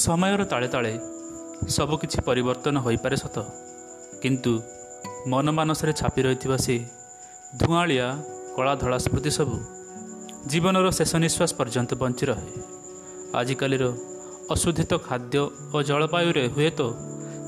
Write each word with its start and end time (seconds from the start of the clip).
ସମୟର 0.00 0.42
ତାଳେ 0.50 0.68
ତାଳେ 0.74 0.92
ସବୁକିଛି 1.76 2.18
ପରିବର୍ତ୍ତନ 2.28 2.76
ହୋଇପାରେ 2.84 3.16
ସତ। 3.22 3.36
କିନ୍ତୁ 4.22 4.52
ମନ 5.32 5.46
ମାନସରେ 5.58 5.92
ଛାପି 6.00 6.20
ରହିଥିବା 6.26 6.56
ସେ 6.66 6.76
ଧୂଆଁଳିଆ 7.60 8.06
କଳା 8.56 8.74
ଧଳା 8.82 8.98
ସ୍ମୃତି 9.04 9.30
ସବୁ 9.38 9.56
ଜୀବନର 10.50 10.86
ଶେଷ 10.98 11.12
ନିଶ୍ୱାସ 11.24 11.50
ପର୍ଯ୍ୟନ୍ତ 11.58 11.90
ବଞ୍ଚି 12.02 12.24
ରହେ। 12.30 12.50
ଆଜିକାଲିର 13.40 13.84
ଅଶୋଧିତ 14.54 14.92
ଖାଦ୍ୟ 15.06 15.38
ଓ 15.74 15.76
ଜଳବାୟୁରେ 15.88 16.44
ହୁଏତ 16.54 16.80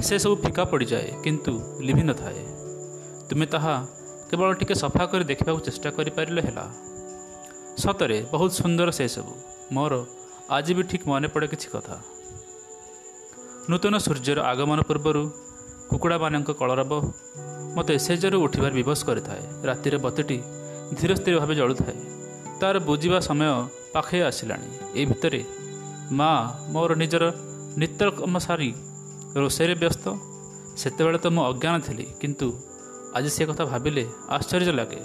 ସେସବୁ 0.07 0.35
ଫିକା 0.45 0.65
ପଡ଼ିଯାଏ 0.73 1.09
କିନ୍ତୁ 1.25 1.53
ଲିଭି 1.87 2.05
ନଥାଏ। 2.09 2.43
ତୁମେ 3.29 3.47
ତାହା 3.53 3.75
କେବଳ 4.29 4.49
ଟିକେ 4.61 4.75
ସଫା 4.83 5.05
କରି 5.13 5.25
ଦେଖିବାକୁ 5.31 5.61
ଚେଷ୍ଟା 5.67 5.89
କରିପାରିଲେ 5.97 6.41
ହେଲା। 6.47 6.67
ସତରେ 7.83 8.19
ବହୁତ 8.33 8.53
ସୁନ୍ଦର 8.61 8.89
ସେସବୁ 8.99 9.33
ମୋର 9.75 9.93
ଆଜି 10.57 10.73
ବି 10.77 10.83
ଠିକ୍ 10.91 11.09
ମନେ 11.11 11.29
ପଡ଼େ 11.33 11.47
କିଛି 11.53 11.69
କଥା। 11.77 11.97
ନୂତନ 13.71 13.95
ସୂର୍ଯ୍ୟର 13.99 14.39
ଆଗମନ 14.43 14.79
ପୂର୍ବରୁ 14.83 15.23
କୁକୁଡ଼ାମାନଙ୍କ 15.91 16.51
କଳରବ 16.61 16.93
ମୋତେ 17.77 17.95
ସେଜରୁ 17.99 18.37
ଉଠିବାର 18.45 18.73
ବିବଶ 18.79 18.99
କରିଥାଏ। 19.09 19.43
ରାତିରେ 19.69 19.99
ବତିଟି 20.05 20.39
ଧୀର 20.99 21.11
ସ୍ଥିର 21.15 21.35
ଭାବେ 21.43 21.55
ଜଳୁଥାଏ। 21.55 21.99
ତା'ର 22.61 22.77
ବୁଝିବା 22.79 23.19
ସମୟ 23.21 23.51
ପାଖେଇ 23.95 24.23
ଆସିଲାଣି। 24.31 24.69
ଏ 25.01 25.03
ଭିତରେ 25.07 25.43
ମା 26.19 26.31
ମୋର 26.75 26.91
ନିଜର 26.95 27.25
ନିତ୍ୟକର୍ମ 27.81 28.37
ସାରି 28.39 28.71
ରୋଷେଇରେ 29.37 29.75
ବ୍ୟସ୍ତ। 29.75 30.05
ସେତେବେଳେ 30.77 31.19
ତ 31.19 31.27
ମୁଁ 31.27 31.43
ଅଜ୍ଞାନ 31.51 31.75
ଥିଲି 31.87 32.07
କିନ୍ତୁ 32.21 32.49
ଆଜି 33.15 33.31
ସେ 33.31 33.43
କଥା 33.47 33.65
ଭାବିଲେ 33.65 34.05
ଆଶ୍ଚର୍ଯ୍ୟ 34.29 34.73
ଲାଗେ। 34.79 35.01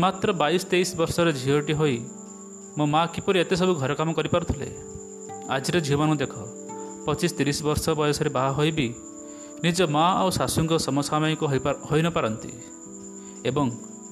ମାତ୍ର 0.00 0.28
ବାଇଶ 0.32 0.62
ତେଇଶ 0.70 0.90
ବର୍ଷର 1.00 1.28
ଝିଅଟି 1.32 1.72
ହୋଇ 1.72 1.96
ମୋ 2.76 2.84
ମା 2.86 3.02
କିପରି 3.14 3.38
ଏତେ 3.40 3.54
ସବୁ 3.56 3.72
ଘର 3.80 3.94
କାମ 3.94 4.08
କରିପାରୁଥିଲେ? 4.12 4.68
ଆଜିର 5.48 5.76
ଝିଅମାନଙ୍କୁ 5.80 6.18
ଦେଖ। 6.24 6.34
ପଚିଶ 7.06 7.30
ତିରିଶ 7.38 7.58
ବର୍ଷ 7.68 7.84
ବୟସରେ 7.98 8.30
ବାହା 8.36 8.50
ହୋଇବି 8.58 8.88
ନିଜ 9.64 9.78
ମା 9.94 10.04
ଆଉ 10.20 10.28
ଶାଶୁଙ୍କ 10.38 10.72
ସମସାମୟିକ 10.86 11.42
ହୋଇନପାରନ୍ତି 11.90 12.52
ଏବଂ 13.50 13.66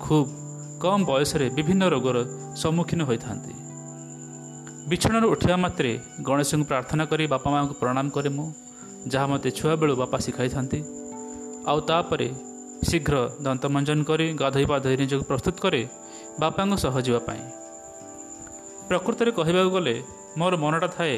ଖୁବ୍ 0.05 0.31
କମ୍ 0.83 1.03
ବୟସରେ 1.11 1.47
ବିଭିନ୍ନ 1.57 1.83
ରୋଗର 1.95 2.19
ସମ୍ମୁଖୀନ 2.63 3.01
ହୋଇଥାନ୍ତି। 3.09 3.55
ବିଛଣାରୁ 4.91 5.27
ଉଠିବା 5.35 5.57
ମାତ୍ରେ 5.65 5.91
ଗଣେଶଙ୍କୁ 6.29 6.65
ପ୍ରାର୍ଥନା 6.71 7.05
କରି 7.11 7.25
ବାପା 7.35 7.49
ମାଆଙ୍କୁ 7.55 7.75
ପ୍ରଣାମ 7.81 8.07
କରେ 8.17 8.31
ମୁଁ 8.37 8.47
ଯାହା 9.13 9.27
ମୋତେ 9.33 9.51
ଛୁଆବେଳୁ 9.59 9.95
ବାପା 10.03 10.17
ଶିଖାଇଥାନ୍ତି। 10.25 10.81
ଆଉ 11.71 11.79
ତାପରେ 11.89 12.29
ଶୀଘ୍ର 12.89 13.15
ଦନ୍ତମଞ୍ଜନ 13.47 13.99
କରି 14.11 14.27
ଗାଧୋଇ 14.43 14.67
ପାଧୋଇ 14.73 14.97
ନିଜକୁ 15.03 15.25
ପ୍ରସ୍ତୁତ 15.31 15.57
କରେ 15.65 15.83
ବାପାଙ୍କ 16.43 16.73
ସହ 16.85 16.95
ଯିବା 17.07 17.21
ପାଇଁ। 17.29 17.43
ପ୍ରକୃତରେ 18.89 19.31
କହିବାକୁ 19.39 19.71
ଗଲେ 19.77 19.95
ମୋର 20.39 20.53
ମନଟା 20.63 20.89
ଥାଏ 20.97 21.17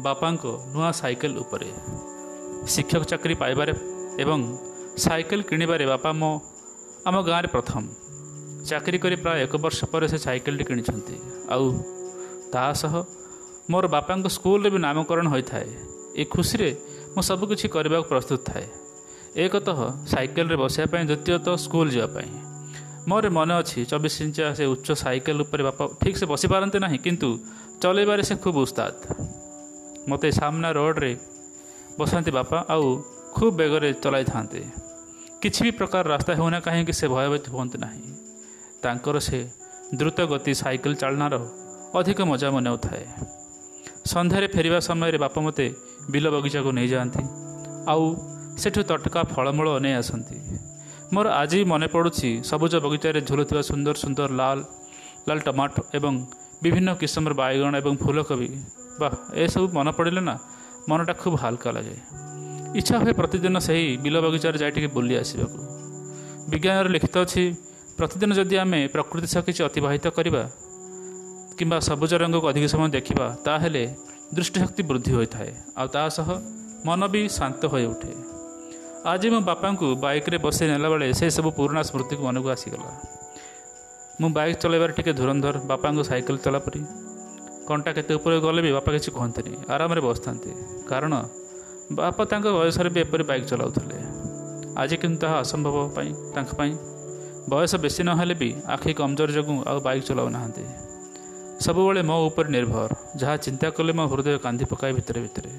ବାପାଙ୍କ 0.00 0.44
ନୂଆ 0.72 0.90
ସାଇକେଲ 0.92 1.32
ଉପରେ 1.38 1.68
ଶିକ୍ଷକ 2.66 3.02
ଚାକିରି 3.02 3.34
ପାଇବାରେ 3.34 3.72
ଏବଂ 4.18 4.38
ସାଇକେଲ 4.98 5.40
କିଣିବାରେ 5.42 5.86
ବାପା 5.86 6.12
ମୋ 6.12 6.30
ଆମ 7.06 7.16
ଗାଁରେ 7.22 7.48
ପ୍ରଥମ। 7.48 7.82
ଚାକିରି 8.68 8.98
କରି 8.98 9.16
ପ୍ରାୟ 9.16 9.38
ଏକ 9.44 9.56
ବର୍ଷ 9.56 9.84
ପରେ 9.84 10.08
ସେ 10.08 10.18
ସାଇକେଲଟି 10.18 10.64
କିଣିଛନ୍ତି। 10.64 11.16
ଆଉ 11.48 11.64
ତା 12.52 12.72
ସହ 12.72 12.94
ମୋର 13.70 13.84
ବାପାଙ୍କ 13.86 14.26
ସ୍କୁଲରେ 14.26 14.68
ବି 14.70 14.78
ନାମକରଣ 14.78 15.26
ହୋଇଥାଏ। 15.28 15.68
ଏ 16.16 16.24
ଖୁସିରେ 16.24 16.70
ମୁଁ 17.14 17.22
ସବୁକିଛି 17.22 17.66
କରିବାକୁ 17.68 18.08
ପ୍ରସ୍ତୁତ 18.08 18.40
ଥାଏ। 18.50 18.66
ଏକତଃ 19.36 19.78
ସାଇକେଲରେ 20.06 20.56
ବସିବା 20.56 20.86
ପାଇଁ 20.92 21.04
ଦ୍ୱିତୀୟତଃ 21.10 21.54
ସ୍କୁଲ 21.64 21.86
ଯିବା 21.90 22.06
ପାଇଁ। 22.06 22.30
ମୋର 23.08 23.24
ମନେ 23.30 23.54
ଅଛି 23.60 23.78
ଚବିଶ 23.84 24.16
ଇଞ୍ଚିଆ 24.22 24.54
ସେ 24.58 24.64
ଉଚ୍ଚ 24.66 24.88
ସାଇକେଲ 25.02 25.38
ଉପରେ 25.44 25.62
ବାପା 25.68 25.84
ଠିକ୍ସେ 26.00 26.24
ବସିପାରନ୍ତି 26.26 26.78
ନାହିଁ 26.84 26.98
କିନ୍ତୁ 26.98 27.28
ଚଲେଇବାରେ 27.82 28.22
ସେ 28.22 28.34
ଖୁବ୍ 28.42 28.58
ଉସ୍ତାଦ। 28.64 28.94
ମୋତେ 30.10 30.28
ସାମ୍ନା 30.38 30.68
ରୋଡ଼ରେ 30.78 31.12
ବସାନ୍ତି 31.98 32.30
ବାପା 32.38 32.58
ଆଉ 32.74 32.86
ଖୁବ୍ 33.36 33.54
ବେଗରେ 33.60 33.90
ଚଲାଇଥାନ୍ତି। 34.04 34.62
କିଛି 35.42 35.60
ବି 35.64 35.70
ପ୍ରକାର 35.78 36.04
ରାସ୍ତା 36.14 36.32
ହେଉନା 36.38 36.58
କାହିଁକି 36.66 36.92
ସେ 37.00 37.06
ଭୟଭୀତ 37.14 37.44
ହୁଅନ୍ତି 37.54 37.78
ନାହିଁ। 37.84 38.04
ତାଙ୍କର 38.82 39.16
ସେ 39.28 39.38
ଦ୍ରୁତ 39.98 40.18
ଗତି 40.32 40.52
ସାଇକେଲ 40.60 40.92
ଚାଳନାର 41.02 41.34
ଅଧିକ 41.98 42.18
ମଜା 42.30 42.48
ମନେଉଥାଏ 42.54 43.04
ସନ୍ଧ୍ୟାରେ 44.12 44.46
ଫେରିବା 44.54 44.78
ସମୟରେ 44.88 45.18
ବାପା 45.24 45.38
ମୋତେ 45.46 45.66
ବିଲ 46.12 46.26
ବଗିଚାକୁ 46.34 46.70
ନେଇଯାଆନ୍ତି 46.78 47.22
ଆଉ 47.92 48.04
ସେଠୁ 48.60 48.80
ତଟକା 48.90 49.20
ଫଳମୂଳ 49.32 49.68
ନେଇ 49.84 49.94
ଆସନ୍ତି। 50.00 50.36
ମୋର 51.14 51.26
ଆଜି 51.40 51.58
ମନେ 51.72 51.86
ପଡ଼ୁଛି 51.94 52.28
ସବୁଜ 52.50 52.72
ବଗିଚାରେ 52.84 53.20
ଝୁଲୁଥିବା 53.28 53.62
ସୁନ୍ଦର 53.70 53.94
ସୁନ୍ଦର 54.04 54.28
ଲାଲ 54.40 54.58
ଲାଲ 55.28 55.38
ଟମାଟୋ 55.48 55.80
ଏବଂ 55.98 56.14
ବିଭିନ୍ନ 56.62 56.90
କିସମର 57.00 57.32
ବାଇଗଣ 57.40 57.72
ଏବଂ 57.82 57.94
ଫୁଲକୋବି 58.04 58.48
ବା 59.00 59.08
ଏସବୁ 59.44 59.66
ମନେ 59.76 59.90
ପଡ଼ିଲେ 59.98 60.22
ନା 60.28 60.34
ମନଟା 60.88 61.14
ଖୁବ୍ 61.22 61.36
ହାଲକା 61.42 61.70
ଲାଗେ। 61.76 61.96
ଇଚ୍ଛା 62.78 62.96
ହୁଏ 63.02 63.12
ପ୍ରତିଦିନ 63.20 63.56
ସେହି 63.66 63.86
ବିଲ 64.04 64.16
ବଗିଚାରେ 64.24 64.58
ଯାଇ 64.62 64.72
ଟିକେ 64.76 64.88
ବୁଲି 64.96 65.14
ଆସିବାକୁ। 65.22 65.58
ବିଜ୍ଞାନରେ 66.50 66.88
ଲିଖିତ 66.94 67.16
ଅଛି 67.24 67.44
ପ୍ରତିଦିନ 67.98 68.30
ଯଦି 68.38 68.56
ଆମେ 68.62 68.80
ପ୍ରକୃତି 68.94 69.28
ସହ 69.32 69.42
କିଛି 69.46 69.60
ଅତିବାହିତ 69.68 70.06
କରିବା 70.16 70.42
କିମ୍ବା 71.58 71.78
ସବୁଜ 71.88 72.12
ରଙ୍ଗକୁ 72.22 72.46
ଅଧିକ 72.50 72.66
ସମୟ 72.74 72.88
ଦେଖିବା 72.96 73.26
ତାହେଲେ 73.46 73.84
ଦୃଷ୍ଟିଶକ୍ତି 74.36 74.82
ବୃଦ୍ଧି 74.88 75.12
ହୋଇଥାଏ 75.16 75.50
ଆଉ 75.78 75.88
ତା 75.94 76.02
ସହ 76.16 76.28
ମନ 76.86 77.00
ବି 77.12 77.20
ଶାନ୍ତ 77.36 77.62
ହୋଇଉଠେ 77.72 78.12
ଆଜି 79.10 79.28
ମୋ 79.32 79.38
ବାପାଙ୍କୁ 79.50 79.86
ବାଇକ୍ରେ 80.04 80.36
ବସାଇ 80.44 80.66
ନେଲାବେଳେ 80.72 81.06
ସେସବୁ 81.20 81.48
ପୁରୁଣା 81.58 81.82
ସ୍ମୃତିକୁ 81.88 82.22
ମନକୁ 82.26 82.48
ଆସିଗଲା। 82.54 82.90
ମୁଁ 84.20 84.28
ବାଇକ୍ 84.36 84.60
ଚଲାଇବାରେ 84.62 84.92
ଟିକେ 84.98 85.12
ଧୁରନ୍ଧର 85.20 85.56
ବାପାଙ୍କୁ 85.70 86.02
ସାଇକେଲ 86.10 86.36
ଚଲା 86.44 86.60
ପରି 86.66 86.80
କଣ୍ଟା 87.68 87.90
କେତେ 87.96 88.12
ଉପରେ 88.18 88.36
ଗଲେ 88.44 88.60
ବି 88.64 88.70
ବାପା 88.76 88.90
କିଛି 88.94 89.10
କୁହନ୍ତିନି 89.16 89.52
ଆରାମରେ 89.74 90.00
ବସିଥାନ୍ତି। 90.06 90.50
କାରଣ 90.90 91.12
ବାପା 91.98 92.22
ତାଙ୍କ 92.30 92.46
ବୟସରେ 92.56 92.88
ବି 92.94 93.00
ଏପରି 93.04 93.24
ବାଇକ୍ 93.30 93.46
ଚଲାଉଥିଲେ। 93.50 93.98
ଆଜି 94.80 94.96
କିନ୍ତୁ 95.02 95.18
ତାହା 95.22 95.36
ଅସମ୍ଭବ 95.44 95.76
ପାଇଁ 95.96 96.10
ତାଙ୍କ 96.34 96.50
ପାଇଁ 96.58 96.72
ବୟସ 97.50 97.72
ବେଶୀ 97.84 98.02
ନହେଲେ 98.08 98.34
ବି 98.40 98.50
ଆଖି 98.74 98.92
କମଜୋର 98.98 99.30
ଯୋଗୁଁ 99.36 99.56
ଆଉ 99.70 99.78
ବାଇକ୍ 99.86 100.06
ଚଲାଉନାହାନ୍ତି 100.08 100.64
ସବୁବେଳେ 101.64 102.02
ମୋ 102.08 102.16
ଉପରେ 102.28 102.48
ନିର୍ଭର 102.56 102.90
ଯାହା 103.20 103.34
ଚିନ୍ତା 103.44 103.66
କଲେ 103.76 103.92
ମୋ 103.98 104.04
ହୃଦୟ 104.12 104.36
କାନ୍ଦି 104.44 104.64
ପକାଏ 104.70 104.92
ଭିତରେ 104.98 105.20
ଭିତରେ। 105.24 105.50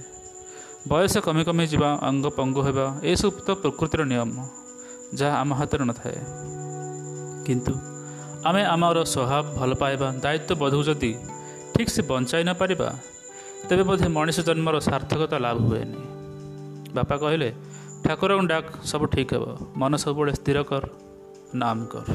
ବୟସ 0.89 1.13
କମି 1.25 1.41
କମି 1.47 1.63
ଯିବା 1.71 1.89
ଅଙ୍ଗ 2.09 2.25
ପଙ୍ଗୁ 2.37 2.61
ହେବା 2.67 2.85
ଏସବୁ 3.11 3.37
ତ 3.47 3.49
ପ୍ରକୃତିର 3.61 4.01
ନିୟମ 4.11 4.33
ଯାହା 5.19 5.35
ଆମ 5.41 5.49
ହାତରେ 5.59 5.83
ନଥାଏ। 5.89 6.19
କିନ୍ତୁ 7.45 7.73
ଆମେ 8.49 8.61
ଆମର 8.73 8.97
ସ୍ୱଭାବ 9.13 9.43
ଭଲ 9.57 9.71
ପାଇବା 9.81 10.07
ଦାୟିତ୍ୱ 10.23 10.59
ବୋଧକୁ 10.61 10.83
ଯଦି 10.89 11.11
ଠିକ୍ସେ 11.75 12.01
ବଞ୍ଚାଇ 12.09 12.43
ନପାରିବା 12.49 12.89
ତେବେ 13.67 13.83
ବୋଧେ 13.89 14.07
ମଣିଷ 14.17 14.37
ଜନ୍ମର 14.47 14.75
ସାର୍ଥକତା 14.87 15.37
ଲାଭ 15.45 15.57
ହୁଏନି। 15.69 15.99
ବାପା 16.95 17.15
କହିଲେ 17.23 17.49
ଠାକୁରଙ୍କୁ 18.03 18.45
ଡାକ 18.51 18.65
ସବୁ 18.91 19.05
ଠିକ୍ 19.13 19.31
ହେବ। 19.35 19.43
ମନ 19.75 19.91
ସବୁବେଳେ 20.03 20.33
ସ୍ଥିର 20.39 20.57
କର 20.69 20.83
ନାମ 21.61 21.77
କର। 21.91 22.07